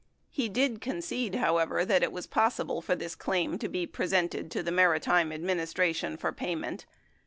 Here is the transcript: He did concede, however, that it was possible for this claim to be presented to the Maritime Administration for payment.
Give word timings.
He 0.31 0.49
did 0.49 0.81
concede, 0.81 1.35
however, 1.35 1.85
that 1.85 2.01
it 2.01 2.11
was 2.11 2.25
possible 2.25 2.81
for 2.81 2.95
this 2.95 3.13
claim 3.13 3.59
to 3.59 3.69
be 3.69 3.85
presented 3.85 4.49
to 4.49 4.63
the 4.63 4.71
Maritime 4.71 5.31
Administration 5.31 6.17
for 6.17 6.31
payment. 6.31 6.87